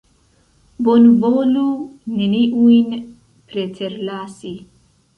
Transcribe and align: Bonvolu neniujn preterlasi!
Bonvolu 0.87 1.67
neniujn 2.15 2.99
preterlasi! 3.47 4.57